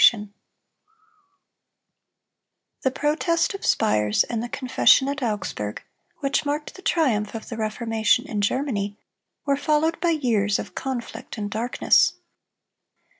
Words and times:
]The 2.81 2.89
Protest 2.89 3.53
of 3.53 3.63
Spires 3.63 4.23
and 4.23 4.41
the 4.41 4.49
Confession 4.49 5.07
at 5.07 5.21
Augsburg, 5.21 5.83
which 6.21 6.43
marked 6.43 6.73
the 6.73 6.81
triumph 6.81 7.35
of 7.35 7.49
the 7.49 7.55
Reformation 7.57 8.25
in 8.27 8.41
Germany, 8.41 8.97
were 9.45 9.55
followed 9.55 10.01
by 10.01 10.09
years 10.09 10.57
of 10.57 10.73
conflict 10.73 11.37
and 11.37 11.51
darkness. 11.51 12.13